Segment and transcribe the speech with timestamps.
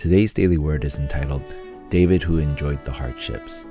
[0.00, 1.42] Today's daily word is entitled
[1.90, 3.66] David Who Enjoyed the Hardships.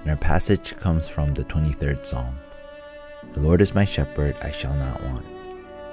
[0.00, 2.36] And our passage comes from the 23rd Psalm.
[3.32, 5.24] The Lord is my shepherd, I shall not want.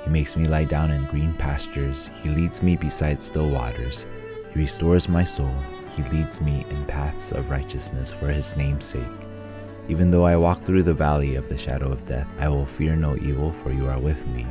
[0.03, 4.07] He makes me lie down in green pastures, He leads me beside still waters.
[4.53, 5.53] He restores my soul,
[5.95, 9.03] He leads me in paths of righteousness for His name's sake.
[9.87, 12.95] Even though I walk through the valley of the shadow of death, I will fear
[12.95, 14.47] no evil, for you are with me.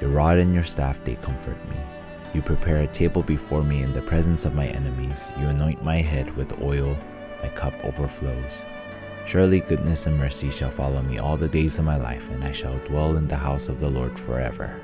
[0.00, 1.76] Your rod and your staff, they comfort me.
[2.32, 5.32] You prepare a table before me in the presence of my enemies.
[5.38, 6.96] You anoint my head with oil,
[7.42, 8.64] my cup overflows.
[9.26, 12.52] Surely goodness and mercy shall follow me all the days of my life, and I
[12.52, 14.80] shall dwell in the house of the Lord forever.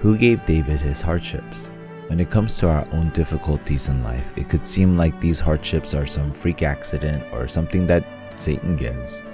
[0.00, 1.68] Who gave David his hardships?
[2.06, 5.94] When it comes to our own difficulties in life, it could seem like these hardships
[5.94, 8.04] are some freak accident or something that
[8.36, 9.24] Satan gives.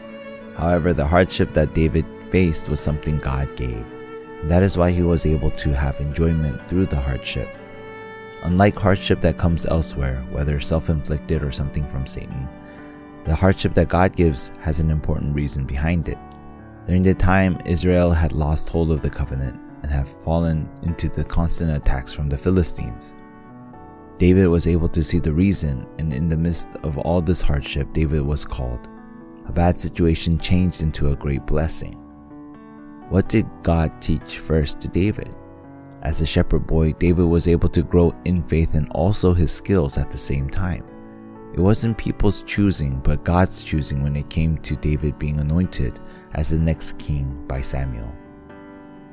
[0.57, 3.85] However, the hardship that David faced was something God gave.
[4.45, 7.49] That is why he was able to have enjoyment through the hardship.
[8.43, 12.49] Unlike hardship that comes elsewhere, whether self inflicted or something from Satan,
[13.25, 16.19] the hardship that God gives has an important reason behind it.
[16.87, 21.23] During the time Israel had lost hold of the covenant and have fallen into the
[21.23, 23.15] constant attacks from the Philistines.
[24.19, 27.93] David was able to see the reason, and in the midst of all this hardship,
[27.93, 28.89] David was called.
[29.47, 32.02] A bad situation changed into a great blessing.
[33.13, 35.37] What did God teach first to David?
[36.01, 39.99] As a shepherd boy, David was able to grow in faith and also his skills
[39.99, 40.83] at the same time.
[41.53, 46.01] It wasn't people's choosing, but God's choosing when it came to David being anointed
[46.33, 48.17] as the next king by Samuel.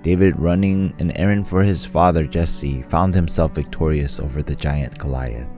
[0.01, 5.49] David, running an errand for his father Jesse, found himself victorious over the giant Goliath.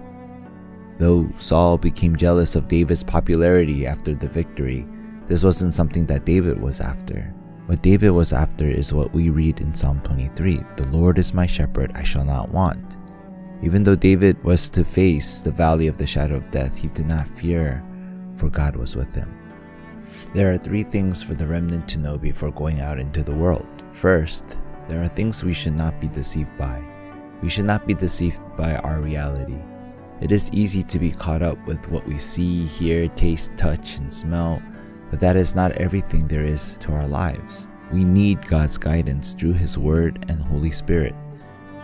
[0.98, 4.88] Though Saul became jealous of David's popularity after the victory,
[5.26, 7.36] this wasn't something that David was after.
[7.72, 11.48] What David was after is what we read in Psalm 23 The Lord is my
[11.48, 12.98] shepherd, I shall not want.
[13.62, 17.06] Even though David was to face the valley of the shadow of death, he did
[17.06, 17.82] not fear,
[18.36, 19.34] for God was with him.
[20.36, 23.86] There are three things for the remnant to know before going out into the world.
[23.94, 24.58] First,
[24.90, 26.84] there are things we should not be deceived by.
[27.42, 29.60] We should not be deceived by our reality.
[30.20, 34.12] It is easy to be caught up with what we see, hear, taste, touch, and
[34.12, 34.62] smell,
[35.12, 37.68] but that is not everything there is to our lives.
[37.92, 41.14] We need God's guidance through His Word and Holy Spirit.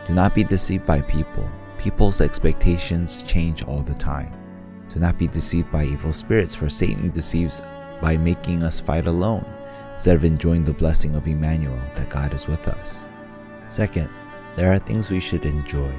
[0.07, 1.47] Do not be deceived by people.
[1.77, 4.33] People's expectations change all the time.
[4.93, 7.61] Do not be deceived by evil spirits, for Satan deceives
[8.01, 9.45] by making us fight alone
[9.91, 13.09] instead of enjoying the blessing of Emmanuel that God is with us.
[13.67, 14.09] Second,
[14.55, 15.91] there are things we should enjoy.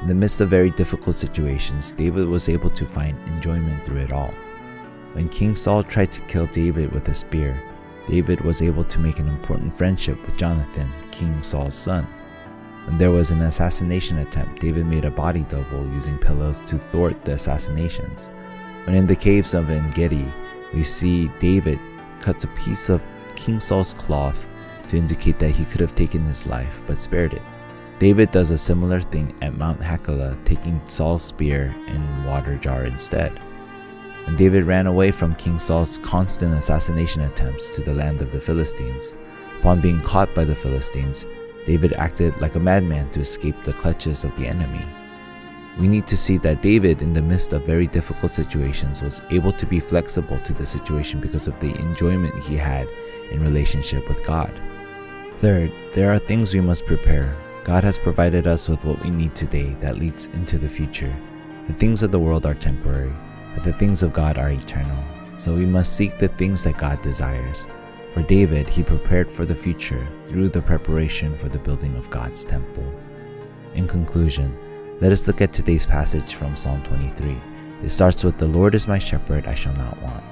[0.00, 4.12] In the midst of very difficult situations, David was able to find enjoyment through it
[4.12, 4.32] all.
[5.14, 7.62] When King Saul tried to kill David with a spear,
[8.08, 12.04] David was able to make an important friendship with Jonathan, King Saul's son.
[12.86, 17.22] When there was an assassination attempt, David made a body double using pillows to thwart
[17.22, 18.32] the assassinations.
[18.86, 20.26] When in the caves of En Gedi,
[20.74, 21.78] we see David
[22.18, 24.44] cuts a piece of King Saul's cloth
[24.88, 27.42] to indicate that he could have taken his life but spared it.
[28.00, 33.40] David does a similar thing at Mount Hachilah, taking Saul's spear and water jar instead.
[34.24, 38.40] When David ran away from King Saul's constant assassination attempts to the land of the
[38.40, 39.14] Philistines,
[39.58, 41.26] upon being caught by the Philistines,
[41.66, 44.84] David acted like a madman to escape the clutches of the enemy.
[45.78, 49.52] We need to see that David, in the midst of very difficult situations, was able
[49.52, 52.88] to be flexible to the situation because of the enjoyment he had
[53.30, 54.52] in relationship with God.
[55.38, 57.36] Third, there are things we must prepare.
[57.64, 61.14] God has provided us with what we need today that leads into the future.
[61.66, 63.12] The things of the world are temporary,
[63.54, 65.02] but the things of God are eternal.
[65.36, 67.66] So we must seek the things that God desires.
[68.12, 72.44] For David, he prepared for the future through the preparation for the building of God's
[72.44, 72.84] temple.
[73.74, 74.56] In conclusion,
[75.00, 77.36] let us look at today's passage from Psalm 23.
[77.82, 80.22] It starts with The Lord is my shepherd, I shall not want.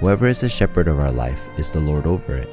[0.00, 2.50] Whoever is the shepherd of our life is the Lord over it.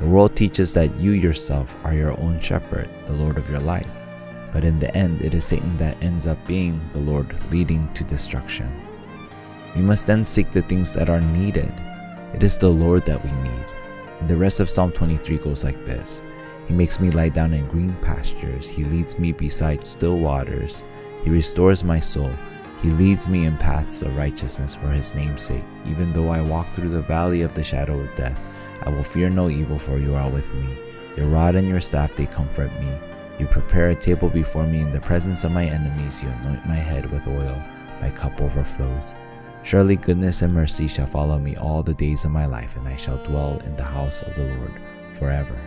[0.00, 4.04] The world teaches that you yourself are your own shepherd, the Lord of your life.
[4.52, 8.04] But in the end, it is Satan that ends up being the Lord, leading to
[8.04, 8.70] destruction.
[9.74, 11.72] We must then seek the things that are needed.
[12.32, 13.64] It is the Lord that we need.
[14.20, 16.22] And the rest of Psalm 23 goes like this
[16.66, 20.84] He makes me lie down in green pastures, He leads me beside still waters,
[21.22, 22.32] He restores my soul.
[22.84, 25.64] He leads me in paths of righteousness for his name's sake.
[25.86, 28.38] Even though I walk through the valley of the shadow of death,
[28.82, 30.76] I will fear no evil, for you are with me.
[31.16, 32.92] Your rod and your staff, they comfort me.
[33.38, 36.22] You prepare a table before me in the presence of my enemies.
[36.22, 37.62] You anoint my head with oil.
[38.02, 39.14] My cup overflows.
[39.64, 42.96] Surely goodness and mercy shall follow me all the days of my life, and I
[42.96, 44.72] shall dwell in the house of the Lord
[45.14, 45.58] forever.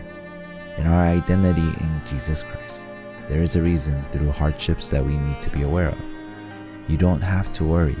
[0.76, 2.84] In our identity in Jesus Christ,
[3.28, 5.98] there is a reason through hardships that we need to be aware of.
[6.86, 7.96] You don't have to worry.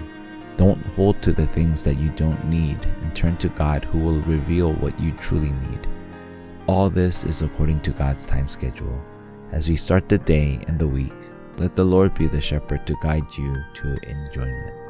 [0.56, 4.22] Don't hold to the things that you don't need and turn to God who will
[4.22, 5.88] reveal what you truly need.
[6.68, 9.02] All this is according to God's time schedule.
[9.50, 12.94] As we start the day and the week, let the Lord be the shepherd to
[13.02, 14.87] guide you to enjoyment.